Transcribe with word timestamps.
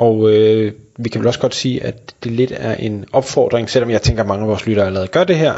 Og 0.00 0.30
øh, 0.30 0.72
vi 0.98 1.08
kan 1.08 1.20
vel 1.20 1.26
også 1.28 1.40
godt 1.40 1.54
sige, 1.54 1.84
at 1.84 2.14
det 2.24 2.32
lidt 2.32 2.52
er 2.56 2.74
en 2.74 3.04
opfordring, 3.12 3.70
selvom 3.70 3.90
jeg 3.90 4.02
tænker, 4.02 4.22
at 4.22 4.28
mange 4.28 4.42
af 4.42 4.48
vores 4.48 4.66
lyttere 4.66 4.86
allerede 4.86 5.08
gør 5.08 5.24
det 5.24 5.36
her, 5.36 5.54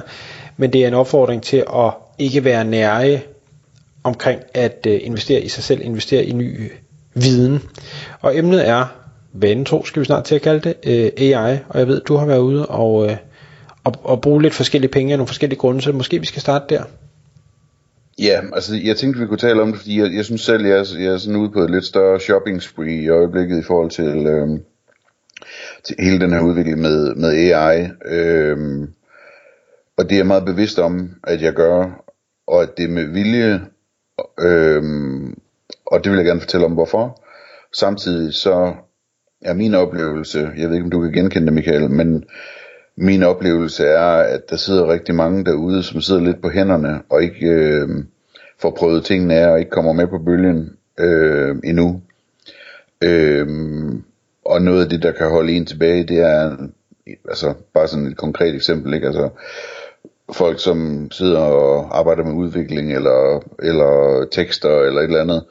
men 0.56 0.72
det 0.72 0.84
er 0.84 0.88
en 0.88 0.94
opfordring 0.94 1.42
til 1.42 1.56
at 1.56 1.92
ikke 2.18 2.44
være 2.44 2.64
nære 2.64 3.20
omkring 4.04 4.40
at 4.54 4.86
øh, 4.88 5.00
investere 5.02 5.40
i 5.40 5.48
sig 5.48 5.64
selv, 5.64 5.80
investere 5.84 6.24
i 6.24 6.32
ny 6.32 6.72
viden. 7.14 7.62
Og 8.20 8.38
emnet 8.38 8.68
er, 8.68 8.84
vanen 9.32 9.64
tro 9.64 9.84
skal 9.84 10.00
vi 10.00 10.04
snart 10.04 10.24
til 10.24 10.34
at 10.34 10.42
kalde 10.42 10.60
det, 10.60 10.76
øh, 10.86 11.10
AI, 11.16 11.58
og 11.68 11.78
jeg 11.78 11.88
ved, 11.88 12.00
du 12.00 12.16
har 12.16 12.26
været 12.26 12.40
ude 12.40 12.66
og, 12.66 13.10
øh, 13.10 13.16
og, 13.84 13.94
og 14.02 14.20
bruge 14.20 14.42
lidt 14.42 14.54
forskellige 14.54 14.90
penge 14.90 15.12
af 15.12 15.18
nogle 15.18 15.26
forskellige 15.26 15.58
grunde, 15.58 15.82
så 15.82 15.92
måske 15.92 16.18
vi 16.18 16.26
skal 16.26 16.42
starte 16.42 16.74
der. 16.74 16.82
Ja, 18.18 18.40
altså 18.52 18.74
jeg 18.84 18.96
tænkte, 18.96 19.20
vi 19.20 19.26
kunne 19.26 19.38
tale 19.38 19.62
om 19.62 19.68
det, 19.68 19.78
fordi 19.78 20.00
jeg, 20.00 20.14
jeg 20.14 20.24
synes 20.24 20.40
selv, 20.40 20.66
jeg 20.66 20.78
er, 20.78 20.94
jeg 20.98 21.12
er 21.12 21.18
sådan 21.18 21.36
ude 21.36 21.50
på 21.50 21.60
et 21.60 21.70
lidt 21.70 21.84
større 21.84 22.20
shopping 22.20 22.62
spree 22.62 23.02
i 23.02 23.08
øjeblikket 23.08 23.58
i 23.58 23.62
forhold 23.62 23.90
til, 23.90 24.26
øh, 24.26 24.48
til 25.84 25.96
hele 25.98 26.20
den 26.20 26.32
her 26.32 26.40
udvikling 26.40 26.80
med, 26.80 27.14
med 27.14 27.30
AI. 27.30 27.88
Øh, 28.04 28.88
og 29.96 30.04
det 30.04 30.12
er 30.12 30.16
jeg 30.18 30.26
meget 30.26 30.44
bevidst 30.44 30.78
om, 30.78 31.10
at 31.24 31.42
jeg 31.42 31.52
gør, 31.52 32.04
og 32.46 32.62
at 32.62 32.76
det 32.76 32.84
er 32.84 32.88
med 32.88 33.04
vilje, 33.04 33.60
øh, 34.40 34.82
og 35.86 36.04
det 36.04 36.12
vil 36.12 36.16
jeg 36.16 36.26
gerne 36.26 36.40
fortælle 36.40 36.66
om, 36.66 36.72
hvorfor. 36.72 37.22
Samtidig 37.72 38.34
så 38.34 38.74
er 39.40 39.54
min 39.54 39.74
oplevelse, 39.74 40.50
jeg 40.56 40.68
ved 40.68 40.74
ikke, 40.74 40.84
om 40.84 40.90
du 40.90 41.02
kan 41.02 41.12
genkende 41.12 41.46
det, 41.46 41.54
Michael, 41.54 41.90
men 41.90 42.24
min 42.96 43.22
oplevelse 43.22 43.84
er, 43.84 44.06
at 44.06 44.50
der 44.50 44.56
sidder 44.56 44.92
rigtig 44.92 45.14
mange 45.14 45.44
derude, 45.44 45.82
som 45.82 46.00
sidder 46.00 46.20
lidt 46.20 46.42
på 46.42 46.48
hænderne, 46.50 47.02
og 47.08 47.22
ikke 47.22 47.46
øh, 47.46 47.88
får 48.58 48.70
prøvet 48.70 49.04
tingene 49.04 49.34
af, 49.34 49.48
og 49.50 49.58
ikke 49.58 49.70
kommer 49.70 49.92
med 49.92 50.06
på 50.06 50.18
bølgen 50.18 50.76
øh, 51.00 51.56
endnu. 51.64 52.02
Øh, 53.04 53.46
og 54.44 54.62
noget 54.62 54.84
af 54.84 54.90
det, 54.90 55.02
der 55.02 55.12
kan 55.12 55.30
holde 55.30 55.52
en 55.52 55.66
tilbage, 55.66 56.04
det 56.04 56.18
er, 56.18 56.56
altså 57.28 57.54
bare 57.74 57.88
sådan 57.88 58.06
et 58.06 58.16
konkret 58.16 58.54
eksempel, 58.54 58.94
ikke? 58.94 59.06
Altså, 59.06 59.28
folk, 60.32 60.60
som 60.60 61.08
sidder 61.10 61.38
og 61.38 61.98
arbejder 61.98 62.24
med 62.24 62.32
udvikling, 62.32 62.92
eller, 62.92 63.44
eller 63.62 64.24
tekster, 64.32 64.80
eller 64.80 65.00
et 65.00 65.04
eller 65.04 65.20
andet, 65.20 65.44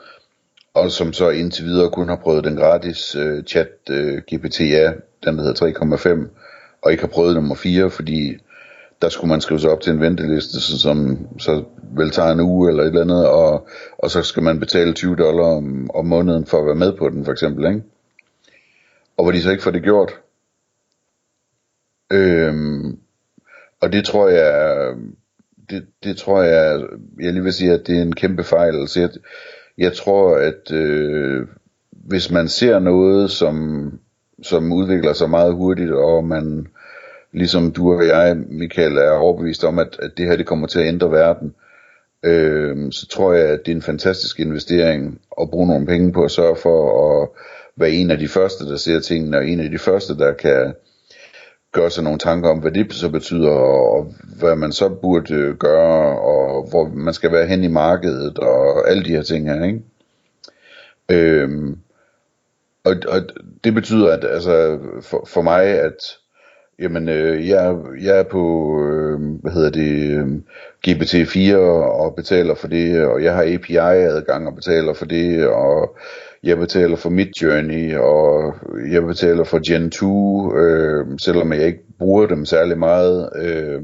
og 0.73 0.91
som 0.91 1.13
så 1.13 1.29
indtil 1.29 1.65
videre 1.65 1.89
kun 1.89 2.09
har 2.09 2.15
prøvet 2.15 2.43
den 2.43 2.55
gratis 2.55 3.15
øh, 3.15 3.43
chat 3.43 3.69
øh, 3.89 4.17
GPT, 4.17 4.59
ja, 4.59 4.91
den 5.25 5.37
der 5.37 5.43
hedder 5.43 6.25
3,5, 6.25 6.40
og 6.81 6.91
ikke 6.91 7.03
har 7.03 7.07
prøvet 7.07 7.35
nummer 7.35 7.55
4, 7.55 7.89
fordi 7.89 8.37
der 9.01 9.09
skulle 9.09 9.29
man 9.29 9.41
skrive 9.41 9.59
sig 9.59 9.69
op 9.69 9.81
til 9.81 9.93
en 9.93 10.01
venteliste, 10.01 10.61
som 10.61 11.17
så 11.39 11.63
vel 11.95 12.11
tager 12.11 12.31
en 12.31 12.39
uge 12.39 12.69
eller 12.69 12.83
et 12.83 12.87
eller 12.87 13.01
andet, 13.01 13.27
og, 13.27 13.67
og 13.97 14.11
så 14.11 14.21
skal 14.21 14.43
man 14.43 14.59
betale 14.59 14.93
20 14.93 15.15
dollar 15.15 15.43
om, 15.43 15.89
om 15.93 16.05
måneden 16.05 16.45
for 16.45 16.59
at 16.59 16.65
være 16.65 16.75
med 16.75 16.97
på 16.97 17.09
den, 17.09 17.25
for 17.25 17.31
eksempel, 17.31 17.65
ikke? 17.65 17.83
Og 19.17 19.23
hvor 19.23 19.31
de 19.31 19.41
så 19.41 19.51
ikke 19.51 19.63
får 19.63 19.71
det 19.71 19.83
gjort. 19.83 20.19
Øhm, 22.11 22.99
og 23.81 23.93
det 23.93 24.05
tror 24.05 24.29
jeg, 24.29 24.93
det, 25.69 25.85
det 26.03 26.17
tror 26.17 26.41
jeg, 26.41 26.81
jeg 27.19 27.33
lige 27.33 27.43
vil 27.43 27.53
sige, 27.53 27.71
at 27.71 27.87
det 27.87 27.97
er 27.97 28.01
en 28.01 28.15
kæmpe 28.15 28.43
fejl. 28.43 28.75
Altså 28.75 28.99
jeg, 28.99 29.09
jeg 29.77 29.93
tror, 29.93 30.37
at 30.37 30.71
øh, 30.71 31.47
hvis 31.91 32.31
man 32.31 32.47
ser 32.47 32.79
noget, 32.79 33.31
som 33.31 33.85
som 34.41 34.73
udvikler 34.73 35.13
sig 35.13 35.29
meget 35.29 35.53
hurtigt, 35.53 35.91
og 35.91 36.23
man, 36.23 36.67
ligesom 37.31 37.71
du 37.71 37.93
og 37.93 38.07
jeg, 38.07 38.37
Michael, 38.49 38.97
er 38.97 39.11
overbevist 39.11 39.63
om, 39.63 39.79
at, 39.79 39.97
at 39.99 40.11
det 40.17 40.25
her 40.25 40.35
det 40.35 40.45
kommer 40.45 40.67
til 40.67 40.79
at 40.79 40.87
ændre 40.87 41.11
verden, 41.11 41.55
øh, 42.23 42.91
så 42.91 43.07
tror 43.07 43.33
jeg, 43.33 43.49
at 43.49 43.59
det 43.65 43.71
er 43.71 43.75
en 43.75 43.81
fantastisk 43.81 44.39
investering 44.39 45.21
at 45.41 45.49
bruge 45.49 45.67
nogle 45.67 45.85
penge 45.85 46.13
på 46.13 46.23
at 46.23 46.31
sørge 46.31 46.55
for 46.55 47.21
at 47.21 47.29
være 47.75 47.91
en 47.91 48.11
af 48.11 48.17
de 48.17 48.27
første, 48.27 48.65
der 48.65 48.77
ser 48.77 48.99
tingene, 48.99 49.37
og 49.37 49.47
en 49.47 49.59
af 49.59 49.69
de 49.69 49.77
første, 49.77 50.17
der 50.17 50.33
kan 50.33 50.73
gøre 51.71 51.89
sig 51.89 52.03
nogle 52.03 52.19
tanker 52.19 52.49
om, 52.49 52.59
hvad 52.59 52.71
det 52.71 52.93
så 52.93 53.09
betyder, 53.09 53.49
og 53.51 54.13
hvad 54.39 54.55
man 54.55 54.71
så 54.71 54.89
burde 54.89 55.33
øh, 55.33 55.55
gøre, 55.57 56.19
og 56.19 56.69
hvor 56.69 56.91
man 56.93 57.13
skal 57.13 57.31
være 57.31 57.47
hen 57.47 57.63
i 57.63 57.67
markedet, 57.67 58.39
og 58.39 58.89
alle 58.89 59.03
de 59.03 59.09
her 59.09 59.23
ting 59.23 59.49
her, 59.49 59.65
ikke? 59.65 59.81
Øhm, 61.09 61.77
og, 62.83 62.95
og 63.07 63.21
det 63.63 63.73
betyder, 63.73 64.11
at 64.11 64.25
altså, 64.25 64.79
for, 65.01 65.27
for 65.27 65.41
mig, 65.41 65.63
at 65.63 66.17
jamen, 66.79 67.09
øh, 67.09 67.47
jeg, 67.49 67.75
jeg 68.01 68.19
er 68.19 68.23
på, 68.23 68.75
øh, 68.83 69.19
hvad 69.41 69.51
hedder 69.51 69.69
det, 69.69 70.09
øh, 70.17 70.27
GPT-4 70.87 71.55
og 71.55 72.15
betaler 72.15 72.55
for 72.55 72.67
det, 72.67 73.05
og 73.05 73.23
jeg 73.23 73.33
har 73.35 73.43
API-adgang 73.43 74.47
og 74.47 74.55
betaler 74.55 74.93
for 74.93 75.05
det, 75.05 75.47
og 75.47 75.97
jeg 76.43 76.57
betaler 76.57 76.95
for 76.95 77.09
mit 77.09 77.41
journey, 77.41 77.95
og 77.95 78.53
jeg 78.91 79.03
betaler 79.03 79.43
for 79.43 79.71
Gen 79.71 79.91
2, 79.91 80.55
øh, 80.57 81.05
selvom 81.21 81.53
jeg 81.53 81.65
ikke 81.65 81.83
bruger 81.99 82.27
dem 82.27 82.45
særlig 82.45 82.77
meget. 82.77 83.29
Øh, 83.35 83.81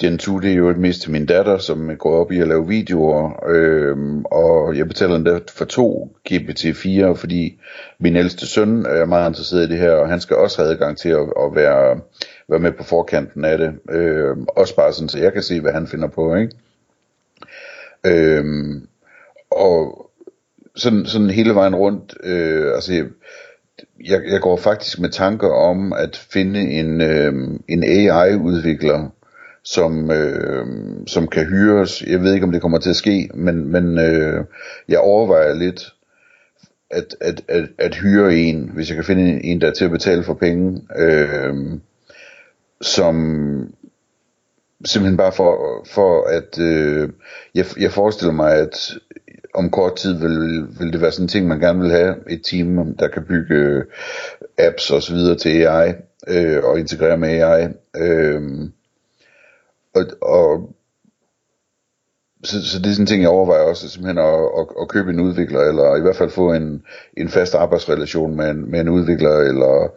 Gen 0.00 0.18
2 0.18 0.38
det 0.38 0.50
er 0.50 0.54
jo 0.54 0.70
et 0.70 0.78
mest 0.78 1.02
til 1.02 1.10
min 1.10 1.26
datter, 1.26 1.58
som 1.58 1.96
går 1.96 2.20
op 2.20 2.32
i 2.32 2.40
at 2.40 2.48
lave 2.48 2.68
videoer, 2.68 3.48
øhm, 3.48 4.24
og 4.24 4.76
jeg 4.76 4.88
betaler 4.88 5.16
endda 5.16 5.38
for 5.48 5.64
to 5.64 6.16
GPT-4, 6.30 7.12
fordi 7.12 7.60
min 7.98 8.16
ældste 8.16 8.46
søn 8.46 8.86
er 8.86 9.04
meget 9.04 9.30
interesseret 9.30 9.66
i 9.66 9.70
det 9.70 9.78
her, 9.78 9.92
og 9.92 10.08
han 10.08 10.20
skal 10.20 10.36
også 10.36 10.62
have 10.62 10.72
adgang 10.72 10.98
til 10.98 11.08
at, 11.08 11.20
at 11.20 11.54
være, 11.54 12.00
være 12.48 12.58
med 12.58 12.72
på 12.72 12.84
forkanten 12.84 13.44
af 13.44 13.58
det. 13.58 13.72
Øhm, 13.90 14.46
også 14.48 14.76
bare 14.76 14.92
sådan, 14.92 15.08
så 15.08 15.18
jeg 15.18 15.32
kan 15.32 15.42
se, 15.42 15.60
hvad 15.60 15.72
han 15.72 15.86
finder 15.86 16.08
på, 16.08 16.34
ikke? 16.34 16.52
Øhm, 18.06 18.86
og 19.50 20.10
sådan, 20.76 21.06
sådan 21.06 21.30
hele 21.30 21.54
vejen 21.54 21.74
rundt, 21.74 22.14
øh, 22.22 22.74
altså 22.74 22.92
jeg, 24.04 24.20
jeg 24.32 24.40
går 24.40 24.56
faktisk 24.56 25.00
med 25.00 25.10
tanker 25.10 25.48
om 25.48 25.92
at 25.92 26.16
finde 26.16 26.60
en, 26.60 27.00
øh, 27.00 27.34
en 27.68 27.84
AI-udvikler, 27.84 29.10
som, 29.64 30.10
øh, 30.10 30.66
som 31.06 31.28
kan 31.28 31.46
hyres. 31.46 32.02
Jeg 32.02 32.22
ved 32.22 32.34
ikke, 32.34 32.46
om 32.46 32.52
det 32.52 32.62
kommer 32.62 32.78
til 32.78 32.90
at 32.90 32.96
ske, 32.96 33.30
men, 33.34 33.72
men 33.72 33.98
øh, 33.98 34.44
jeg 34.88 34.98
overvejer 34.98 35.54
lidt 35.54 35.94
at, 36.90 37.16
at, 37.20 37.42
at, 37.48 37.68
at 37.78 37.94
hyre 37.94 38.34
en, 38.34 38.70
hvis 38.74 38.88
jeg 38.88 38.94
kan 38.94 39.04
finde 39.04 39.30
en, 39.30 39.40
en 39.44 39.60
der 39.60 39.66
er 39.66 39.72
til 39.72 39.84
at 39.84 39.90
betale 39.90 40.22
for 40.22 40.34
penge, 40.34 40.80
øh, 40.96 41.54
som 42.80 43.74
simpelthen 44.84 45.16
bare 45.16 45.32
for, 45.32 45.84
for 45.86 46.28
at 46.28 46.58
øh, 46.58 47.08
jeg, 47.54 47.66
jeg 47.80 47.92
forestiller 47.92 48.32
mig, 48.32 48.54
at 48.54 48.94
om 49.54 49.70
kort 49.70 49.96
tid 49.96 50.14
vil, 50.14 50.66
vil 50.78 50.92
det 50.92 51.00
være 51.00 51.12
sådan 51.12 51.24
en 51.24 51.28
ting, 51.28 51.48
man 51.48 51.60
gerne 51.60 51.80
vil 51.80 51.90
have, 51.90 52.14
et 52.30 52.40
team, 52.50 52.94
der 52.96 53.08
kan 53.08 53.24
bygge 53.24 53.82
apps 54.58 54.90
og 54.90 55.02
så 55.02 55.14
videre 55.14 55.36
til 55.36 55.48
AI, 55.48 55.92
øh, 56.28 56.64
og 56.64 56.78
integrere 56.78 57.18
med 57.18 57.28
AI. 57.28 57.68
Øh, 57.96 58.42
og, 59.94 60.04
og 60.22 60.74
så, 62.44 62.66
så 62.66 62.78
det 62.78 62.86
er 62.86 62.90
sådan 62.90 63.02
en 63.02 63.06
ting, 63.06 63.22
jeg 63.22 63.30
overvejer 63.30 63.62
også, 63.62 63.88
simpelthen 63.88 64.18
at, 64.18 64.34
at, 64.34 64.66
at 64.80 64.88
købe 64.88 65.10
en 65.10 65.20
udvikler, 65.20 65.60
eller 65.60 65.96
i 65.96 66.00
hvert 66.00 66.16
fald 66.16 66.30
få 66.30 66.52
en, 66.52 66.82
en 67.16 67.28
fast 67.28 67.54
arbejdsrelation 67.54 68.36
med 68.36 68.50
en, 68.50 68.70
med 68.70 68.80
en 68.80 68.88
udvikler, 68.88 69.38
eller 69.38 69.92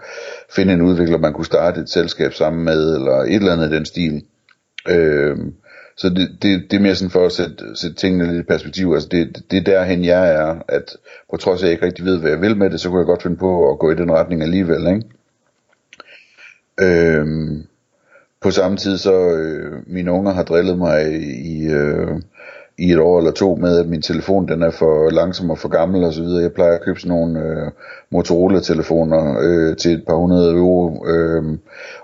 finde 0.55 0.73
en 0.73 0.81
udvikler, 0.81 1.17
man 1.17 1.33
kunne 1.33 1.45
starte 1.45 1.81
et 1.81 1.89
selskab 1.89 2.33
sammen 2.33 2.63
med, 2.65 2.95
eller 2.95 3.13
et 3.13 3.35
eller 3.35 3.53
andet 3.53 3.71
i 3.71 3.75
den 3.75 3.85
stil. 3.85 4.23
Øh, 4.89 5.37
så 5.97 6.09
det, 6.09 6.37
det, 6.41 6.71
det 6.71 6.77
er 6.77 6.81
mere 6.81 6.95
sådan 6.95 7.11
for 7.11 7.25
at 7.25 7.31
sætte, 7.31 7.75
sætte 7.75 7.95
tingene 7.95 8.27
lidt 8.27 8.45
i 8.45 8.47
perspektiv. 8.47 8.91
Altså 8.93 9.09
det, 9.11 9.43
det 9.51 9.57
er 9.57 9.63
derhen 9.63 10.05
jeg 10.05 10.35
er, 10.35 10.61
at 10.67 10.97
på 11.31 11.37
trods 11.37 11.61
af 11.61 11.65
at 11.65 11.67
jeg 11.67 11.71
ikke 11.71 11.85
rigtig 11.85 12.05
ved, 12.05 12.19
hvad 12.19 12.31
jeg 12.31 12.41
vil 12.41 12.57
med 12.57 12.69
det, 12.69 12.79
så 12.79 12.89
kunne 12.89 12.99
jeg 12.99 13.05
godt 13.05 13.23
finde 13.23 13.37
på 13.37 13.71
at 13.71 13.79
gå 13.79 13.91
i 13.91 13.95
den 13.95 14.11
retning 14.11 14.41
alligevel. 14.41 14.87
Ikke? 14.87 15.03
Øh, 16.81 17.25
på 18.43 18.51
samme 18.51 18.77
tid 18.77 18.97
så 18.97 19.13
øh, 19.13 19.71
mine 19.87 20.11
unger 20.11 20.33
har 20.33 20.43
drillet 20.43 20.77
mig 20.77 21.13
i, 21.45 21.65
øh, 21.65 22.21
i 22.77 22.91
et 22.91 22.99
år 22.99 23.17
eller 23.17 23.31
to 23.31 23.55
med, 23.55 23.79
at 23.79 23.87
min 23.87 24.01
telefon 24.01 24.47
den 24.47 24.63
er 24.63 24.71
for 24.71 25.09
langsom 25.09 25.49
og 25.49 25.57
for 25.57 25.69
gammel 25.69 26.03
og 26.03 26.13
så 26.13 26.21
videre. 26.21 26.41
Jeg 26.41 26.53
plejer 26.53 26.73
at 26.73 26.81
købe 26.81 26.99
sådan 26.99 27.17
nogle 27.17 27.39
øh, 27.39 27.71
Motorola-telefoner 28.11 29.37
øh, 29.41 29.77
til 29.77 29.91
et 29.91 30.03
par 30.07 30.15
hundrede 30.15 30.51
euro, 30.53 31.05
øh, 31.07 31.43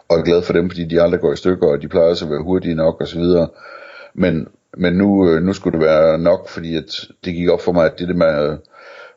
og 0.09 0.18
er 0.18 0.24
glad 0.24 0.41
for 0.41 0.53
dem, 0.53 0.69
fordi 0.69 0.86
de 0.86 1.01
aldrig 1.01 1.21
går 1.21 1.33
i 1.33 1.36
stykker, 1.36 1.68
og 1.68 1.81
de 1.81 1.88
plejer 1.88 2.09
også 2.09 2.25
at 2.25 2.31
være 2.31 2.44
hurtige 2.44 2.75
nok 2.75 3.01
og 3.01 3.07
så 3.07 3.19
videre. 3.19 3.47
Men, 4.13 4.47
men 4.77 4.94
nu, 4.94 5.30
øh, 5.30 5.44
nu 5.44 5.53
skulle 5.53 5.80
det 5.80 5.85
være 5.88 6.19
nok, 6.19 6.50
fordi 6.50 6.75
at 6.75 7.07
det 7.25 7.33
gik 7.33 7.50
op 7.50 7.62
for 7.62 7.71
mig, 7.71 7.85
at 7.85 8.00
det 8.00 8.07
der 8.07 8.13
med 8.13 8.51
øh, 8.51 8.57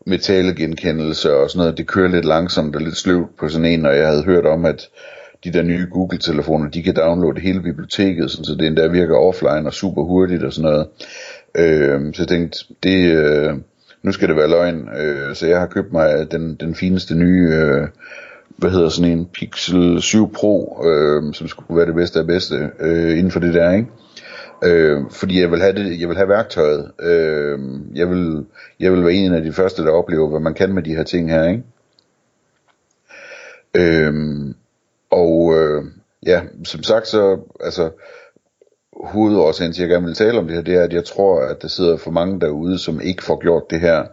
med 0.06 0.18
talegenkendelse 0.18 1.34
og 1.34 1.50
sådan 1.50 1.58
noget, 1.58 1.78
det 1.78 1.86
kører 1.86 2.08
lidt 2.08 2.24
langsomt 2.24 2.76
og 2.76 2.82
lidt 2.82 2.96
sløvt 2.96 3.36
på 3.38 3.48
sådan 3.48 3.66
en, 3.66 3.86
og 3.86 3.96
jeg 3.96 4.08
havde 4.08 4.24
hørt 4.24 4.46
om, 4.46 4.64
at 4.64 4.88
de 5.44 5.52
der 5.52 5.62
nye 5.62 5.86
Google-telefoner, 5.90 6.70
de 6.70 6.82
kan 6.82 6.96
downloade 6.96 7.40
hele 7.40 7.62
biblioteket, 7.62 8.30
sådan, 8.30 8.44
så 8.44 8.54
det 8.54 8.66
endda 8.66 8.86
virker 8.86 9.16
offline 9.16 9.66
og 9.66 9.72
super 9.72 10.02
hurtigt 10.02 10.42
og 10.42 10.52
sådan 10.52 10.70
noget. 10.70 10.86
Øh, 11.54 12.14
så 12.14 12.22
jeg 12.22 12.28
tænkte, 12.28 12.58
det, 12.82 13.16
øh, 13.16 13.54
nu 14.02 14.12
skal 14.12 14.28
det 14.28 14.36
være 14.36 14.48
løgn, 14.48 14.88
øh, 14.98 15.34
så 15.34 15.46
jeg 15.46 15.58
har 15.58 15.66
købt 15.66 15.92
mig 15.92 16.32
den, 16.32 16.54
den 16.54 16.74
fineste 16.74 17.14
nye, 17.14 17.48
øh, 17.52 17.88
hvad 18.56 18.70
hedder 18.70 18.88
sådan 18.88 19.12
en 19.12 19.26
Pixel 19.26 20.02
7 20.02 20.32
Pro, 20.32 20.84
øh, 20.86 21.34
som 21.34 21.48
skulle 21.48 21.76
være 21.76 21.86
det 21.86 21.94
bedste 21.94 22.20
af 22.20 22.26
bedste 22.26 22.70
øh, 22.80 23.10
inden 23.10 23.30
for 23.30 23.40
det 23.40 23.54
der, 23.54 23.72
ikke? 23.72 23.88
Øh, 24.64 25.00
fordi 25.10 25.40
jeg 25.40 25.50
vil 25.50 25.60
have 25.60 25.72
det, 25.72 26.00
jeg 26.00 26.08
vil 26.08 26.16
have 26.16 26.28
værktøjet. 26.28 26.90
Øh, 27.02 27.58
jeg 27.94 28.08
vil, 28.10 28.44
jeg 28.80 28.92
vil 28.92 29.04
være 29.04 29.12
en 29.12 29.34
af 29.34 29.42
de 29.42 29.52
første, 29.52 29.82
der 29.82 29.90
oplever, 29.90 30.30
hvad 30.30 30.40
man 30.40 30.54
kan 30.54 30.74
med 30.74 30.82
de 30.82 30.94
her 30.96 31.02
ting 31.02 31.30
her, 31.30 31.48
ikke? 31.48 31.62
Øh, 33.76 34.14
og 35.12 35.54
øh, 35.56 35.84
ja, 36.26 36.40
som 36.64 36.82
sagt 36.82 37.08
så, 37.08 37.38
altså, 37.60 37.90
hovedårsagen 39.02 39.72
til, 39.72 39.82
at 39.82 39.88
jeg 39.88 39.94
gerne 39.94 40.06
vil 40.06 40.14
tale 40.14 40.38
om 40.38 40.46
det 40.46 40.56
her, 40.56 40.62
det 40.62 40.74
er, 40.74 40.82
at 40.82 40.92
jeg 40.92 41.04
tror, 41.04 41.40
at 41.40 41.62
der 41.62 41.68
sidder 41.68 41.96
for 41.96 42.10
mange 42.10 42.40
derude, 42.40 42.78
som 42.78 43.00
ikke 43.00 43.24
får 43.24 43.40
gjort 43.40 43.70
det 43.70 43.80
her, 43.80 44.04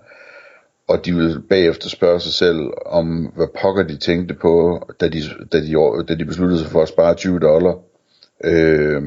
og 0.87 1.05
de 1.05 1.15
vil 1.15 1.41
bagefter 1.49 1.89
spørge 1.89 2.19
sig 2.19 2.33
selv 2.33 2.59
om, 2.85 3.31
hvad 3.35 3.47
pokker 3.61 3.83
de 3.83 3.97
tænkte 3.97 4.33
på, 4.33 4.81
da 5.01 5.07
de, 5.07 5.21
da 5.51 5.61
de, 5.61 6.03
da 6.07 6.15
de 6.15 6.25
besluttede 6.25 6.59
sig 6.59 6.69
for 6.69 6.81
at 6.81 6.87
spare 6.87 7.13
20 7.13 7.39
dollar. 7.39 7.75
Øh, 8.43 9.01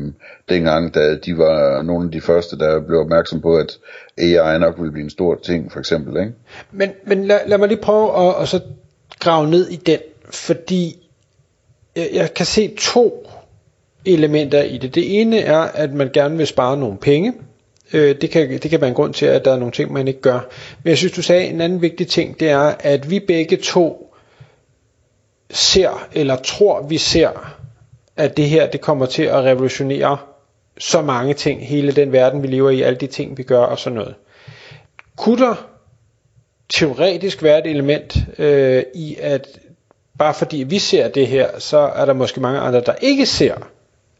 dengang, 0.48 0.94
da 0.94 1.16
de 1.16 1.38
var 1.38 1.82
nogle 1.82 2.04
af 2.04 2.12
de 2.12 2.20
første, 2.20 2.58
der 2.58 2.80
blev 2.80 3.00
opmærksom 3.00 3.40
på, 3.40 3.56
at 3.56 3.78
AI 4.18 4.58
nok 4.58 4.78
ville 4.78 4.92
blive 4.92 5.04
en 5.04 5.10
stor 5.10 5.34
ting, 5.34 5.72
for 5.72 5.78
eksempel. 5.78 6.20
Ikke? 6.20 6.32
Men, 6.72 6.90
men 7.06 7.24
lad, 7.24 7.40
lad 7.46 7.58
mig 7.58 7.68
lige 7.68 7.80
prøve 7.80 8.28
at, 8.28 8.42
at 8.42 8.48
så 8.48 8.60
grave 9.20 9.50
ned 9.50 9.68
i 9.68 9.76
den, 9.76 9.98
fordi 10.30 11.01
jeg, 11.96 12.08
jeg 12.12 12.34
kan 12.34 12.46
se 12.46 12.74
to 12.78 13.28
elementer 14.06 14.62
i 14.62 14.78
det. 14.78 14.94
Det 14.94 15.20
ene 15.20 15.38
er, 15.38 15.58
at 15.58 15.92
man 15.92 16.10
gerne 16.12 16.36
vil 16.36 16.46
spare 16.46 16.76
nogle 16.76 16.96
penge. 16.98 17.32
Øh, 17.92 18.20
det, 18.20 18.30
kan, 18.30 18.50
det 18.50 18.70
kan 18.70 18.80
være 18.80 18.88
en 18.88 18.94
grund 18.94 19.14
til, 19.14 19.26
at 19.26 19.44
der 19.44 19.52
er 19.52 19.58
nogle 19.58 19.72
ting, 19.72 19.92
man 19.92 20.08
ikke 20.08 20.20
gør. 20.20 20.40
Men 20.82 20.90
jeg 20.90 20.98
synes, 20.98 21.12
du 21.12 21.22
sagde 21.22 21.46
en 21.46 21.60
anden 21.60 21.82
vigtig 21.82 22.08
ting, 22.08 22.40
det 22.40 22.50
er, 22.50 22.74
at 22.80 23.10
vi 23.10 23.20
begge 23.20 23.56
to 23.56 24.14
ser, 25.50 26.08
eller 26.12 26.36
tror, 26.36 26.82
vi 26.82 26.98
ser, 26.98 27.56
at 28.16 28.36
det 28.36 28.48
her, 28.48 28.70
det 28.70 28.80
kommer 28.80 29.06
til 29.06 29.22
at 29.22 29.44
revolutionere 29.44 30.18
så 30.78 31.02
mange 31.02 31.34
ting, 31.34 31.66
hele 31.66 31.92
den 31.92 32.12
verden, 32.12 32.42
vi 32.42 32.46
lever 32.46 32.70
i, 32.70 32.82
alle 32.82 32.98
de 32.98 33.06
ting, 33.06 33.38
vi 33.38 33.42
gør 33.42 33.60
og 33.60 33.78
sådan 33.78 33.98
noget. 33.98 34.14
Kunne 35.16 35.38
der 35.46 35.68
teoretisk 36.68 37.42
være 37.42 37.58
et 37.58 37.66
element 37.70 38.16
øh, 38.38 38.82
i, 38.94 39.16
at 39.20 39.58
bare 40.18 40.34
fordi 40.34 40.56
vi 40.56 40.78
ser 40.78 41.08
det 41.08 41.26
her, 41.26 41.58
så 41.58 41.78
er 41.78 42.04
der 42.04 42.12
måske 42.12 42.40
mange 42.40 42.60
andre, 42.60 42.80
der 42.80 42.94
ikke 43.00 43.26
ser, 43.26 43.54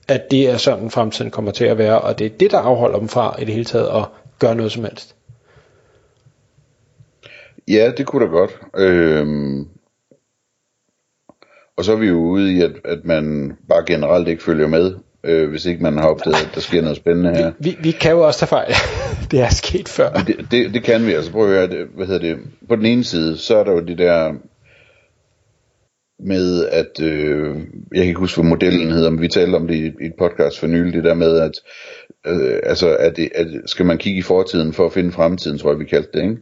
at 0.09 0.31
det 0.31 0.51
er 0.51 0.57
sådan 0.57 0.91
fremtiden 0.91 1.31
kommer 1.31 1.51
til 1.51 1.65
at 1.65 1.79
være, 1.79 2.01
og 2.01 2.19
det 2.19 2.27
er 2.27 2.31
det, 2.31 2.51
der 2.51 2.59
afholder 2.59 2.99
dem 2.99 3.09
fra 3.09 3.37
i 3.39 3.45
det 3.45 3.55
hele 3.55 3.65
taget 3.65 3.89
at 3.89 4.05
gøre 4.39 4.55
noget 4.55 4.73
som 4.73 4.85
helst. 4.85 5.15
Ja, 7.69 7.93
det 7.97 8.07
kunne 8.07 8.27
da 8.27 8.31
godt. 8.31 8.51
Øhm, 8.77 9.69
og 11.77 11.85
så 11.85 11.93
er 11.93 11.97
vi 11.97 12.07
jo 12.07 12.19
ude 12.19 12.53
i, 12.53 12.63
at, 12.63 12.73
at 12.85 13.05
man 13.05 13.53
bare 13.69 13.85
generelt 13.87 14.29
ikke 14.29 14.43
følger 14.43 14.69
med, 14.69 14.95
øh, 15.25 15.51
hvis 15.51 15.67
ikke 15.67 15.83
man 15.83 15.97
har 15.97 16.09
opdaget, 16.09 16.37
at 16.37 16.51
der 16.55 16.61
sker 16.61 16.83
noget 16.83 16.97
spændende 16.97 17.31
her. 17.37 17.53
Vi, 17.59 17.71
vi, 17.71 17.77
vi 17.83 17.91
kan 17.91 18.13
jo 18.13 18.27
også 18.27 18.41
tage 18.41 18.49
fejl. 18.49 18.75
det 19.31 19.41
er 19.41 19.49
sket 19.49 19.89
før. 19.89 20.13
Det, 20.13 20.47
det, 20.51 20.75
det 20.75 20.85
kan 20.85 21.07
vi. 21.07 21.13
Altså 21.13 21.33
prøv 21.33 21.43
at 21.43 21.49
høre, 21.49 21.67
det, 21.67 21.87
hvad 21.95 22.07
hedder 22.07 22.21
det? 22.21 22.39
På 22.69 22.77
den 22.77 22.87
ene 22.87 23.05
side, 23.05 23.39
så 23.39 23.57
er 23.57 23.65
der 23.65 23.73
jo 23.73 23.81
det 23.81 23.99
der 23.99 24.35
med, 26.23 26.67
at 26.67 27.01
øh, 27.03 27.57
jeg 27.95 27.99
kan 27.99 28.07
ikke 28.07 28.21
huske, 28.21 28.41
hvad 28.41 28.49
modellen 28.49 28.91
hedder, 28.91 29.11
men 29.11 29.21
vi 29.21 29.29
talte 29.29 29.57
om 29.57 29.67
det 29.67 29.75
i, 29.75 29.85
i 29.85 30.07
et 30.07 30.15
podcast 30.19 30.59
for 30.59 30.67
nylig, 30.67 30.93
det 30.93 31.05
der 31.05 31.15
med, 31.15 31.39
at 31.41 31.53
øh, 32.27 32.61
altså, 32.63 32.97
at, 32.97 33.17
det, 33.17 33.29
at 33.35 33.47
skal 33.67 33.87
man 33.87 33.99
kigge 33.99 34.19
i 34.19 34.23
fortiden 34.23 34.73
for 34.73 34.87
at 34.87 34.93
finde 34.93 35.13
fremtiden, 35.13 35.59
tror 35.59 35.71
jeg, 35.71 35.79
vi 35.79 35.85
kaldte 35.85 36.11
det, 36.13 36.23
ikke? 36.23 36.37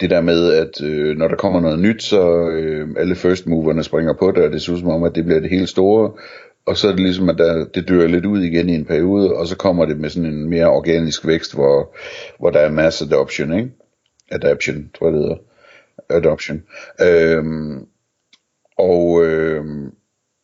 Det 0.00 0.10
der 0.10 0.20
med, 0.20 0.52
at 0.52 0.82
øh, 0.82 1.16
når 1.16 1.28
der 1.28 1.36
kommer 1.36 1.60
noget 1.60 1.78
nyt, 1.78 2.02
så 2.02 2.48
øh, 2.48 2.88
alle 2.96 3.14
first 3.14 3.46
moverne 3.46 3.82
springer 3.82 4.14
på 4.18 4.30
det, 4.30 4.44
og 4.44 4.52
det 4.52 4.62
synes 4.62 4.80
som 4.80 4.88
om, 4.88 5.04
at 5.04 5.14
det 5.14 5.24
bliver 5.24 5.40
det 5.40 5.50
helt 5.50 5.68
store, 5.68 6.12
og 6.66 6.76
så 6.76 6.88
er 6.88 6.92
det 6.92 7.00
ligesom, 7.00 7.28
at 7.28 7.38
der, 7.38 7.64
det 7.64 7.88
dør 7.88 8.06
lidt 8.06 8.26
ud 8.26 8.42
igen 8.42 8.68
i 8.68 8.74
en 8.74 8.84
periode, 8.84 9.32
og 9.32 9.46
så 9.46 9.56
kommer 9.56 9.84
det 9.84 9.98
med 10.00 10.10
sådan 10.10 10.30
en 10.30 10.50
mere 10.50 10.66
organisk 10.66 11.26
vækst, 11.26 11.54
hvor, 11.54 11.96
hvor 12.38 12.50
der 12.50 12.60
er 12.60 12.70
mass 12.70 13.02
adoption, 13.02 13.58
ikke? 13.58 13.70
Adaption, 14.30 14.90
tror 14.98 15.06
jeg 15.06 15.12
det 15.12 15.22
hedder. 15.22 15.36
Adoption. 16.10 16.62
Øhm, 17.00 17.86
og 18.78 19.24
øh, 19.24 19.64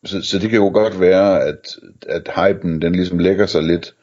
så, 0.04 0.22
så 0.22 0.38
det 0.38 0.50
kan 0.50 0.58
jo 0.58 0.70
godt 0.74 1.00
være, 1.00 1.44
at, 1.44 1.76
at 2.08 2.30
hypen 2.36 2.82
den 2.82 2.92
ligesom 2.92 3.18
lægger 3.18 3.46
sig 3.46 3.62
lidt, 3.62 3.94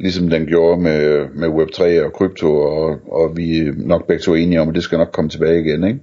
ligesom 0.00 0.28
den 0.28 0.46
gjorde 0.46 0.80
med, 0.80 1.28
med 1.28 1.48
Web3 1.48 2.04
og 2.04 2.12
krypto, 2.12 2.56
og, 2.56 3.12
og 3.12 3.36
vi 3.36 3.58
er 3.58 3.72
nok 3.76 4.06
begge 4.06 4.22
to 4.22 4.34
enige 4.34 4.60
om, 4.60 4.68
at 4.68 4.74
det 4.74 4.82
skal 4.82 4.98
nok 4.98 5.12
komme 5.12 5.30
tilbage 5.30 5.60
igen, 5.60 5.84
ikke? 5.84 6.00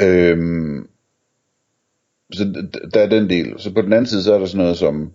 Øhm, 0.00 0.88
så 2.32 2.66
der 2.94 3.00
er 3.00 3.08
den 3.08 3.30
del. 3.30 3.54
Så 3.58 3.74
på 3.74 3.82
den 3.82 3.92
anden 3.92 4.06
side, 4.06 4.22
så 4.22 4.34
er 4.34 4.38
der 4.38 4.46
sådan 4.46 4.62
noget 4.62 4.76
som 4.76 5.12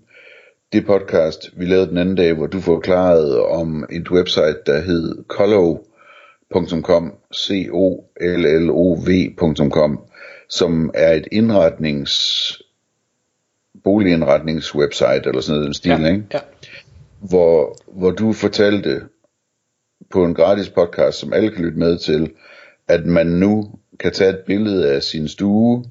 det 0.73 0.85
podcast, 0.85 1.49
vi 1.57 1.65
lavede 1.65 1.89
den 1.89 1.97
anden 1.97 2.15
dag, 2.15 2.33
hvor 2.33 2.47
du 2.47 2.59
forklarede 2.59 3.45
om 3.45 3.85
et 3.91 4.11
website, 4.11 4.59
der 4.65 4.81
hed 4.81 5.23
collo.com, 5.27 7.13
c 7.35 7.69
o 7.71 8.03
l 8.21 8.65
l 8.65 8.69
o 8.69 8.93
v.com, 8.93 9.99
som 10.51 10.91
er 10.93 11.13
et 11.13 11.27
indretnings 11.31 12.61
boligindretningswebsite 13.83 15.21
eller 15.25 15.41
sådan 15.41 15.55
noget 15.55 15.65
den 15.65 15.73
stil, 15.73 15.91
ja, 15.91 16.07
ikke? 16.07 16.23
Ja. 16.33 16.39
Hvor, 17.19 17.77
hvor 17.87 18.11
du 18.11 18.33
fortalte 18.33 19.01
på 20.11 20.25
en 20.25 20.33
gratis 20.33 20.69
podcast, 20.69 21.17
som 21.17 21.33
alle 21.33 21.51
kan 21.51 21.65
lytte 21.65 21.79
med 21.79 21.97
til, 21.97 22.31
at 22.87 23.05
man 23.05 23.27
nu 23.27 23.71
kan 23.99 24.11
tage 24.11 24.29
et 24.29 24.39
billede 24.47 24.91
af 24.93 25.03
sin 25.03 25.27
stue, 25.27 25.83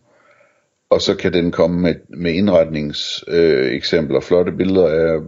og 0.90 1.00
så 1.00 1.16
kan 1.16 1.32
den 1.32 1.50
komme 1.50 1.80
med, 1.80 1.94
med 2.08 2.32
indretningseksempler, 2.32 4.16
øh, 4.16 4.22
flotte 4.22 4.52
billeder 4.52 4.88
af, 4.88 5.20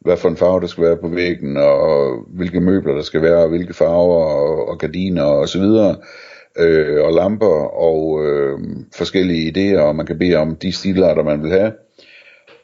hvad 0.00 0.16
for 0.16 0.28
en 0.28 0.36
farve 0.36 0.60
der 0.60 0.66
skal 0.66 0.84
være 0.84 0.96
på 0.96 1.08
væggen, 1.08 1.56
og 1.56 2.16
hvilke 2.28 2.60
møbler 2.60 2.94
der 2.94 3.02
skal 3.02 3.22
være, 3.22 3.42
og 3.42 3.48
hvilke 3.48 3.74
farver, 3.74 4.24
og, 4.24 4.68
og 4.68 4.78
gardiner, 4.78 5.22
og 5.22 5.48
så 5.48 5.58
videre 5.58 5.96
øh, 6.58 7.04
og 7.04 7.12
lamper 7.12 7.64
og 7.74 8.26
øh, 8.26 8.58
forskellige 8.94 9.52
idéer, 9.52 9.80
og 9.80 9.96
man 9.96 10.06
kan 10.06 10.18
bede 10.18 10.36
om 10.36 10.56
de 10.56 10.72
stilarter, 10.72 11.22
man 11.22 11.42
vil 11.42 11.50
have. 11.50 11.72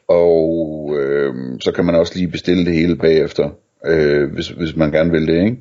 Og 0.07 0.95
øh, 0.99 1.33
så 1.61 1.71
kan 1.71 1.85
man 1.85 1.95
også 1.95 2.13
lige 2.15 2.27
bestille 2.27 2.65
det 2.65 2.73
hele 2.73 2.95
bagefter, 2.95 3.49
øh, 3.85 4.33
hvis, 4.33 4.49
hvis 4.49 4.75
man 4.75 4.91
gerne 4.91 5.11
vil 5.11 5.27
det, 5.27 5.43
ikke? 5.43 5.57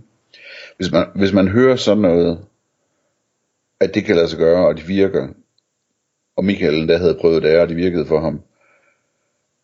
Hvis 0.76 0.92
man, 0.92 1.06
hvis 1.14 1.32
man 1.32 1.48
hører 1.48 1.76
sådan 1.76 2.02
noget, 2.02 2.38
at 3.80 3.94
det 3.94 4.04
kan 4.04 4.16
lade 4.16 4.28
sig 4.28 4.38
gøre, 4.38 4.66
og 4.66 4.76
det 4.76 4.88
virker, 4.88 5.28
og 6.36 6.44
Michael 6.44 6.88
der 6.88 6.98
havde 6.98 7.18
prøvet 7.20 7.42
det, 7.42 7.58
og 7.58 7.68
det 7.68 7.76
virkede 7.76 8.06
for 8.06 8.20
ham, 8.20 8.40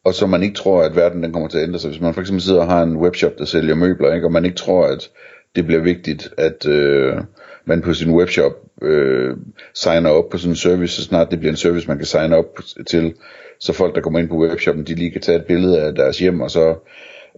og 0.05 0.15
så 0.15 0.27
man 0.27 0.43
ikke 0.43 0.55
tror, 0.55 0.83
at 0.83 0.97
verden 0.97 1.23
den 1.23 1.33
kommer 1.33 1.49
til 1.49 1.59
at 1.59 1.65
ændre 1.65 1.79
sig. 1.79 1.91
Hvis 1.91 2.01
man 2.01 2.15
for 2.15 2.21
eksempel 2.21 2.43
sidder 2.43 2.61
og 2.61 2.67
har 2.67 2.83
en 2.83 2.97
webshop, 2.97 3.33
der 3.39 3.45
sælger 3.45 3.75
møbler, 3.75 4.15
ikke? 4.15 4.27
og 4.27 4.33
man 4.33 4.45
ikke 4.45 4.57
tror, 4.57 4.87
at 4.87 5.11
det 5.57 5.67
bliver 5.67 5.81
vigtigt, 5.81 6.35
at 6.39 6.67
øh, 6.67 7.17
man 7.65 7.83
på 7.83 7.95
sin 7.95 8.11
webshop 8.11 8.53
øh, 8.83 9.37
signer 9.75 10.11
op 10.11 10.29
på 10.31 10.39
sådan 10.39 10.53
en 10.53 10.57
service, 10.57 10.95
så 10.97 11.03
snart 11.03 11.31
det 11.31 11.39
bliver 11.39 11.53
en 11.53 11.57
service, 11.57 11.89
man 11.89 11.97
kan 11.97 12.07
signe 12.07 12.37
op 12.37 12.59
til, 12.87 13.15
så 13.59 13.73
folk, 13.73 13.95
der 13.95 14.01
kommer 14.01 14.19
ind 14.19 14.29
på 14.29 14.37
webshoppen, 14.37 14.85
de 14.87 14.95
lige 14.95 15.11
kan 15.11 15.21
tage 15.21 15.39
et 15.39 15.45
billede 15.45 15.81
af 15.81 15.95
deres 15.95 16.19
hjem, 16.19 16.41
og 16.41 16.51
så 16.51 16.75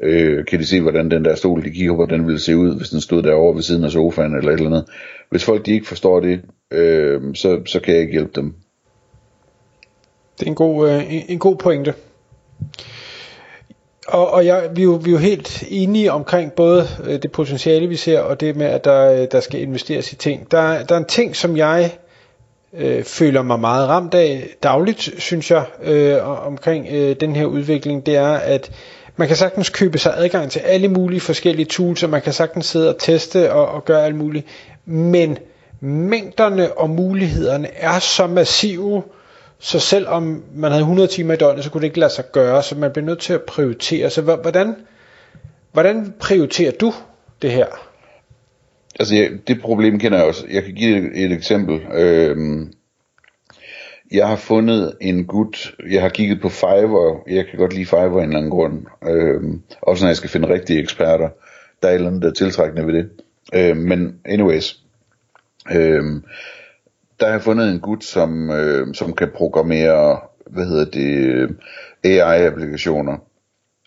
øh, 0.02 0.46
kan 0.46 0.58
de 0.58 0.66
se, 0.66 0.80
hvordan 0.80 1.10
den 1.10 1.24
der 1.24 1.34
stol, 1.34 1.64
de 1.64 1.70
kigger 1.70 1.96
på, 1.96 2.06
den 2.06 2.26
ville 2.26 2.40
se 2.40 2.56
ud, 2.56 2.76
hvis 2.76 2.88
den 2.88 3.00
stod 3.00 3.22
derovre 3.22 3.54
ved 3.54 3.62
siden 3.62 3.84
af 3.84 3.90
sofaen, 3.90 4.36
eller 4.36 4.50
et 4.50 4.54
eller 4.54 4.70
andet. 4.70 4.84
Hvis 5.30 5.44
folk 5.44 5.66
de 5.66 5.72
ikke 5.72 5.86
forstår 5.86 6.20
det, 6.20 6.40
øh, 6.70 7.20
så, 7.34 7.60
så 7.66 7.80
kan 7.80 7.94
jeg 7.94 8.00
ikke 8.00 8.12
hjælpe 8.12 8.32
dem. 8.34 8.54
Det 10.38 10.46
er 10.46 10.50
en 10.50 10.54
god, 10.54 10.90
øh, 10.90 11.14
en, 11.14 11.22
en 11.28 11.38
god 11.38 11.56
pointe. 11.56 11.94
Og, 14.08 14.30
og 14.30 14.46
jeg, 14.46 14.68
vi, 14.72 14.80
er 14.80 14.84
jo, 14.84 14.92
vi 14.92 15.10
er 15.10 15.12
jo 15.12 15.18
helt 15.18 15.64
enige 15.68 16.12
omkring 16.12 16.52
både 16.52 16.88
øh, 17.04 17.22
det 17.22 17.32
potentiale, 17.32 17.88
vi 17.88 17.96
ser, 17.96 18.20
og 18.20 18.40
det 18.40 18.56
med, 18.56 18.66
at 18.66 18.84
der, 18.84 19.12
øh, 19.12 19.26
der 19.32 19.40
skal 19.40 19.60
investeres 19.60 20.12
i 20.12 20.16
ting. 20.16 20.50
Der, 20.50 20.82
der 20.84 20.94
er 20.94 20.98
en 20.98 21.04
ting, 21.04 21.36
som 21.36 21.56
jeg 21.56 21.92
øh, 22.76 23.04
føler 23.04 23.42
mig 23.42 23.60
meget 23.60 23.88
ramt 23.88 24.14
af 24.14 24.48
dagligt, 24.62 25.10
synes 25.18 25.50
jeg, 25.50 25.64
øh, 25.82 26.46
omkring 26.46 26.86
øh, 26.90 27.16
den 27.20 27.36
her 27.36 27.44
udvikling, 27.44 28.06
det 28.06 28.16
er, 28.16 28.32
at 28.32 28.70
man 29.16 29.28
kan 29.28 29.36
sagtens 29.36 29.70
købe 29.70 29.98
sig 29.98 30.14
adgang 30.16 30.50
til 30.50 30.60
alle 30.60 30.88
mulige 30.88 31.20
forskellige 31.20 31.66
tools, 31.66 32.02
og 32.02 32.10
man 32.10 32.22
kan 32.22 32.32
sagtens 32.32 32.66
sidde 32.66 32.88
og 32.88 32.98
teste 32.98 33.52
og, 33.52 33.68
og 33.68 33.84
gøre 33.84 34.04
alt 34.04 34.16
muligt. 34.16 34.46
Men 34.86 35.38
mængderne 35.80 36.72
og 36.72 36.90
mulighederne 36.90 37.68
er 37.76 37.98
så 37.98 38.26
massive, 38.26 39.02
så 39.58 39.80
selvom 39.80 40.44
man 40.54 40.70
havde 40.70 40.82
100 40.82 41.08
timer 41.08 41.34
i 41.34 41.36
døgnet, 41.36 41.64
så 41.64 41.70
kunne 41.70 41.80
det 41.80 41.86
ikke 41.86 42.00
lade 42.00 42.12
sig 42.12 42.24
gøre, 42.32 42.62
så 42.62 42.78
man 42.78 42.92
bliver 42.92 43.06
nødt 43.06 43.18
til 43.18 43.32
at 43.32 43.42
prioritere. 43.42 44.10
Så 44.10 44.22
hvordan, 44.22 44.74
hvordan 45.72 46.14
prioriterer 46.20 46.72
du 46.72 46.92
det 47.42 47.50
her? 47.50 47.66
altså 48.98 49.14
jeg, 49.14 49.30
det 49.48 49.60
problem 49.60 49.98
kender 49.98 50.18
jeg 50.18 50.26
også. 50.26 50.46
Jeg 50.50 50.64
kan 50.64 50.74
give 50.74 50.96
et, 50.96 51.24
et 51.24 51.32
eksempel. 51.32 51.80
Øhm, 51.94 52.72
jeg 54.12 54.28
har 54.28 54.36
fundet 54.36 54.96
en 55.00 55.24
gut, 55.24 55.74
jeg 55.90 56.02
har 56.02 56.08
kigget 56.08 56.40
på 56.40 56.48
Fiverr, 56.48 57.22
jeg 57.28 57.46
kan 57.46 57.58
godt 57.58 57.72
lide 57.74 57.86
Fiverr 57.86 58.18
af 58.18 58.22
en 58.22 58.22
eller 58.22 58.36
anden 58.36 58.50
grund, 58.50 58.86
øhm, 59.08 59.62
også 59.82 60.04
når 60.04 60.08
jeg 60.08 60.16
skal 60.16 60.30
finde 60.30 60.48
rigtige 60.48 60.80
eksperter, 60.80 61.28
der 61.82 61.88
er 61.88 61.92
et 61.92 61.94
eller 61.94 62.08
andet 62.08 62.22
der 62.22 62.28
er 62.28 62.32
tiltrækkende 62.32 62.86
ved 62.86 62.94
det. 62.94 63.10
Øhm, 63.54 63.76
men 63.76 64.18
anyways, 64.24 64.80
øhm, 65.72 66.24
der 67.24 67.30
har 67.30 67.36
jeg 67.36 67.42
fundet 67.42 67.70
en 67.70 67.80
gut, 67.80 68.04
som, 68.04 68.50
øh, 68.50 68.94
som 68.94 69.12
kan 69.12 69.28
programmere, 69.36 70.20
hvad 70.46 70.64
hedder 70.64 70.84
det, 70.84 71.48
AI-applikationer, 72.04 73.16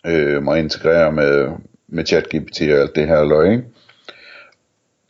øh, 0.06 0.46
og 0.46 0.58
integrere 0.58 1.12
med, 1.12 1.48
med 1.88 2.06
ChatGPT 2.06 2.60
og 2.60 2.78
alt 2.78 2.96
det 2.96 3.06
her 3.06 3.24
løg, 3.24 3.52
ikke? 3.52 3.64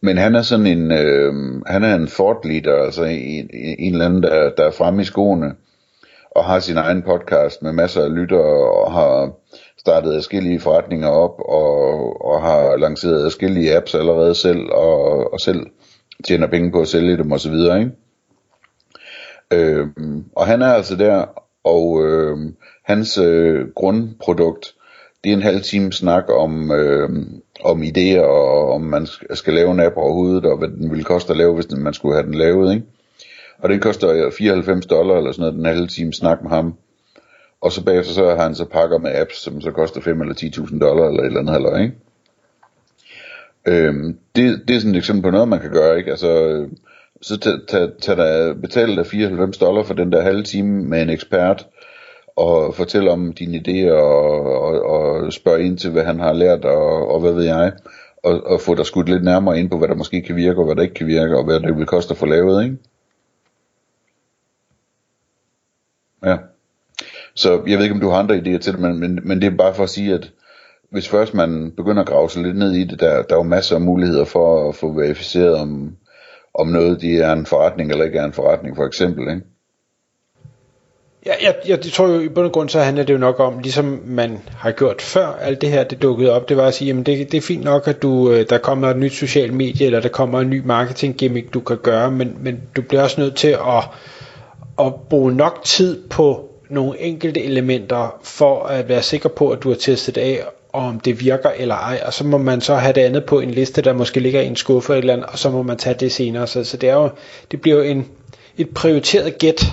Men 0.00 0.18
han 0.18 0.34
er 0.34 0.42
sådan 0.42 0.66
en, 0.66 0.92
øh, 0.92 1.62
han 1.66 1.84
er 1.84 1.94
en 1.94 2.06
thought 2.06 2.44
leader, 2.44 2.84
altså 2.84 3.04
en, 3.04 3.50
en 3.78 3.92
eller 3.92 4.06
anden, 4.06 4.22
der, 4.22 4.50
der 4.50 4.66
er 4.66 4.70
fremme 4.70 5.02
i 5.02 5.04
skoene, 5.04 5.54
og 6.30 6.44
har 6.44 6.60
sin 6.60 6.76
egen 6.76 7.02
podcast 7.02 7.62
med 7.62 7.72
masser 7.72 8.04
af 8.04 8.14
lyttere, 8.14 8.72
og 8.82 8.92
har 8.92 9.32
startet 9.78 10.16
forskellige 10.16 10.60
forretninger 10.60 11.08
op, 11.08 11.40
og, 11.40 12.24
og 12.24 12.42
har 12.42 12.76
lanceret 12.76 13.24
forskellige 13.24 13.76
apps 13.76 13.94
allerede 13.94 14.34
selv, 14.34 14.70
og, 14.70 15.32
og 15.32 15.40
selv 15.40 15.66
tjener 16.24 16.46
penge 16.46 16.72
på 16.72 16.80
at 16.80 16.88
sælge 16.88 17.16
dem 17.16 17.32
osv., 17.32 17.54
ikke? 17.54 17.90
Øh, 19.52 19.86
og 20.36 20.46
han 20.46 20.62
er 20.62 20.72
altså 20.72 20.96
der, 20.96 21.24
og 21.64 22.06
øh, 22.06 22.38
hans 22.84 23.18
øh, 23.18 23.68
grundprodukt, 23.74 24.74
det 25.24 25.32
er 25.32 25.36
en 25.36 25.42
halv 25.42 25.62
time 25.62 25.92
snak 25.92 26.24
om, 26.28 26.72
øh, 26.72 27.10
om 27.64 27.82
idéer, 27.82 28.20
og 28.20 28.72
om 28.72 28.80
man 28.80 29.06
skal 29.34 29.54
lave 29.54 29.70
en 29.70 29.80
app 29.80 29.96
overhovedet, 29.96 30.44
og 30.44 30.58
hvad 30.58 30.68
den 30.68 30.90
ville 30.90 31.04
koste 31.04 31.30
at 31.30 31.36
lave, 31.36 31.54
hvis 31.54 31.70
man 31.70 31.94
skulle 31.94 32.14
have 32.14 32.26
den 32.26 32.34
lavet, 32.34 32.74
ikke? 32.74 32.86
Og 33.58 33.68
det 33.68 33.82
koster 33.82 34.30
94 34.38 34.86
dollar 34.86 35.16
eller 35.16 35.32
sådan 35.32 35.40
noget, 35.40 35.54
den 35.54 35.64
halve 35.64 35.86
time 35.86 36.12
snak 36.12 36.42
med 36.42 36.50
ham. 36.50 36.74
Og 37.60 37.72
så 37.72 37.84
bagefter 37.84 38.12
så 38.12 38.28
har 38.28 38.42
han 38.42 38.54
så 38.54 38.64
pakker 38.64 38.98
med 38.98 39.14
apps, 39.14 39.36
som 39.36 39.60
så 39.60 39.70
koster 39.70 40.00
5 40.00 40.20
eller 40.20 40.34
10.000 40.34 40.78
dollar 40.78 41.08
eller 41.08 41.20
et 41.22 41.26
eller 41.26 41.40
andet 41.40 41.52
halvøj, 41.54 41.80
ikke? 41.80 41.94
Øhm, 43.66 44.18
det, 44.36 44.62
det 44.68 44.76
er 44.76 44.80
sådan 44.80 44.94
et 44.94 44.98
eksempel 44.98 45.22
på 45.22 45.30
noget, 45.30 45.48
man 45.48 45.60
kan 45.60 45.70
gøre, 45.70 45.98
ikke? 45.98 46.10
Altså, 46.10 46.64
så 47.20 47.58
tager 47.68 48.14
der, 48.16 48.54
betaler 48.54 48.94
der 48.94 49.04
94 49.04 49.58
dollar 49.58 49.82
for 49.82 49.94
den 49.94 50.12
der 50.12 50.22
halve 50.22 50.42
time 50.42 50.84
med 50.84 51.02
en 51.02 51.10
ekspert, 51.10 51.66
og 52.36 52.74
fortæller 52.74 53.12
om 53.12 53.32
dine 53.32 53.58
idéer, 53.58 53.92
og, 53.92 54.42
og, 54.42 54.82
og 54.82 55.32
spørge 55.32 55.64
ind 55.64 55.78
til, 55.78 55.90
hvad 55.90 56.04
han 56.04 56.20
har 56.20 56.32
lært, 56.32 56.64
og, 56.64 57.08
og 57.08 57.20
hvad 57.20 57.32
ved 57.32 57.44
jeg, 57.44 57.72
og, 58.22 58.46
og 58.46 58.60
få 58.60 58.74
dig 58.74 58.86
skudt 58.86 59.08
lidt 59.08 59.24
nærmere 59.24 59.58
ind 59.58 59.70
på, 59.70 59.78
hvad 59.78 59.88
der 59.88 59.94
måske 59.94 60.22
kan 60.22 60.36
virke, 60.36 60.60
og 60.60 60.64
hvad 60.64 60.76
der 60.76 60.82
ikke 60.82 60.94
kan 60.94 61.06
virke, 61.06 61.38
og 61.38 61.44
hvad 61.44 61.60
det 61.60 61.76
vil 61.76 61.86
koste 61.86 62.10
at 62.10 62.18
få 62.18 62.26
lavet, 62.26 62.64
ikke? 62.64 62.76
Ja. 66.24 66.36
Så 67.34 67.62
jeg 67.66 67.78
ved 67.78 67.84
ikke, 67.84 67.94
om 67.94 68.00
du 68.00 68.08
har 68.08 68.18
andre 68.18 68.36
idéer 68.36 68.58
til 68.58 68.72
det, 68.72 68.80
men, 68.80 69.00
men, 69.00 69.20
men 69.24 69.40
det 69.40 69.52
er 69.52 69.56
bare 69.56 69.74
for 69.74 69.82
at 69.82 69.90
sige, 69.90 70.14
at 70.14 70.32
hvis 70.90 71.08
først 71.08 71.34
man 71.34 71.72
begynder 71.76 72.02
at 72.02 72.08
grave 72.08 72.30
sig 72.30 72.42
lidt 72.42 72.58
ned 72.58 72.72
i 72.72 72.84
det, 72.84 73.00
der, 73.00 73.22
der 73.22 73.34
er 73.34 73.38
jo 73.38 73.42
masser 73.42 73.74
af 73.74 73.80
muligheder 73.82 74.24
for 74.24 74.68
at 74.68 74.74
få 74.74 74.92
verificeret, 74.92 75.54
om, 75.54 75.96
om 76.58 76.66
noget 76.66 77.00
de 77.00 77.20
er 77.20 77.32
en 77.32 77.46
forretning 77.46 77.90
eller 77.90 78.04
ikke 78.04 78.18
er 78.18 78.24
en 78.24 78.32
forretning, 78.32 78.76
for 78.76 78.86
eksempel, 78.86 79.28
ikke? 79.28 79.42
Ja, 81.26 81.32
jeg, 81.42 81.54
jeg, 81.68 81.84
jeg 81.84 81.92
tror 81.92 82.08
jo 82.08 82.20
i 82.20 82.28
bund 82.28 82.46
og 82.46 82.52
grund 82.52 82.68
så 82.68 82.80
handler 82.80 83.04
det 83.04 83.12
jo 83.12 83.18
nok 83.18 83.40
om, 83.40 83.58
ligesom 83.58 84.02
man 84.06 84.38
har 84.56 84.70
gjort 84.70 85.02
før 85.02 85.26
alt 85.26 85.60
det 85.60 85.70
her, 85.70 85.84
det 85.84 86.02
dukkede 86.02 86.32
op, 86.32 86.48
det 86.48 86.56
var 86.56 86.66
at 86.66 86.74
sige, 86.74 86.88
jamen 86.88 87.02
det, 87.02 87.32
det 87.32 87.38
er 87.38 87.42
fint 87.42 87.64
nok, 87.64 87.88
at 87.88 88.02
du, 88.02 88.30
øh, 88.30 88.46
der 88.50 88.58
kommer 88.58 88.88
et 88.88 88.96
nyt 88.96 89.12
socialt 89.12 89.54
medie, 89.54 89.86
eller 89.86 90.00
der 90.00 90.08
kommer 90.08 90.40
en 90.40 90.50
ny 90.50 90.62
marketing 90.64 91.14
gimmick, 91.14 91.54
du 91.54 91.60
kan 91.60 91.76
gøre, 91.76 92.10
men, 92.10 92.36
men 92.40 92.60
du 92.76 92.82
bliver 92.82 93.02
også 93.02 93.20
nødt 93.20 93.36
til 93.36 93.48
at, 93.48 93.84
at 94.78 94.94
bruge 95.10 95.32
nok 95.32 95.60
tid 95.64 96.08
på 96.08 96.48
nogle 96.70 97.00
enkelte 97.00 97.44
elementer, 97.44 98.18
for 98.22 98.64
at 98.64 98.88
være 98.88 99.02
sikker 99.02 99.28
på, 99.28 99.50
at 99.50 99.62
du 99.62 99.68
har 99.68 99.76
testet 99.76 100.18
af, 100.18 100.44
om 100.72 101.00
det 101.00 101.20
virker 101.20 101.50
eller 101.56 101.74
ej, 101.74 102.02
og 102.06 102.12
så 102.12 102.24
må 102.24 102.38
man 102.38 102.60
så 102.60 102.74
have 102.74 102.92
det 102.92 103.00
andet 103.00 103.24
på 103.24 103.40
en 103.40 103.50
liste, 103.50 103.82
der 103.82 103.92
måske 103.92 104.20
ligger 104.20 104.40
i 104.40 104.46
en 104.46 104.56
skuffe 104.56 104.96
eller 104.96 105.12
andet, 105.12 105.26
og 105.26 105.38
så 105.38 105.50
må 105.50 105.62
man 105.62 105.76
tage 105.76 105.96
det 106.00 106.12
senere, 106.12 106.46
så, 106.46 106.64
så 106.64 106.76
det, 106.76 106.88
er 106.88 106.94
jo, 106.94 107.10
det 107.50 107.60
bliver 107.60 107.76
jo 107.76 107.82
en, 107.82 108.08
et 108.56 108.68
prioriteret 108.74 109.38
gæt, 109.38 109.72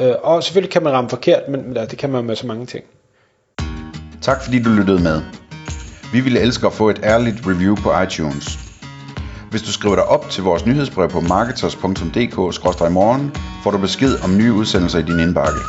Øh, 0.00 0.14
og 0.22 0.42
selvfølgelig 0.42 0.72
kan 0.72 0.82
man 0.82 0.92
ramme 0.92 1.10
forkert, 1.10 1.48
men 1.48 1.72
ja, 1.76 1.84
det 1.84 1.98
kan 1.98 2.10
man 2.10 2.24
med 2.24 2.36
så 2.36 2.46
mange 2.46 2.66
ting. 2.66 2.84
Tak 4.22 4.44
fordi 4.44 4.62
du 4.62 4.70
lyttede 4.70 5.02
med. 5.02 5.22
Vi 6.12 6.20
ville 6.20 6.40
elske 6.40 6.66
at 6.66 6.72
få 6.72 6.90
et 6.90 7.00
ærligt 7.04 7.36
review 7.46 7.76
på 7.76 8.00
iTunes. 8.02 8.58
Hvis 9.50 9.62
du 9.62 9.72
skriver 9.72 9.94
dig 9.94 10.04
op 10.04 10.30
til 10.30 10.42
vores 10.42 10.66
nyhedsbrev 10.66 11.08
på 11.08 11.20
marketers.dk-morgen, 11.20 13.32
får 13.62 13.70
du 13.70 13.78
besked 13.78 14.24
om 14.24 14.36
nye 14.36 14.52
udsendelser 14.52 14.98
i 14.98 15.02
din 15.02 15.20
indbakke. 15.20 15.60